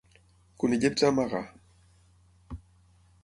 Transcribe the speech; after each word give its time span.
Conillets 0.63 1.03
a 1.09 1.11
amagar! 1.11 1.43